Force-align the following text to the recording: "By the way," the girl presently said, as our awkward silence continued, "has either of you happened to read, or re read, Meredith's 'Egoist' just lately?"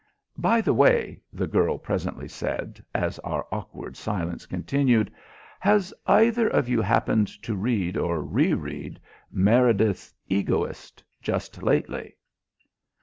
"By 0.39 0.61
the 0.61 0.73
way," 0.73 1.21
the 1.31 1.45
girl 1.45 1.77
presently 1.77 2.27
said, 2.27 2.83
as 2.95 3.19
our 3.19 3.45
awkward 3.51 3.95
silence 3.95 4.47
continued, 4.47 5.13
"has 5.59 5.93
either 6.07 6.47
of 6.47 6.67
you 6.67 6.81
happened 6.81 7.27
to 7.43 7.55
read, 7.55 7.95
or 7.97 8.19
re 8.23 8.51
read, 8.55 8.99
Meredith's 9.31 10.11
'Egoist' 10.27 11.03
just 11.21 11.61
lately?" 11.61 12.15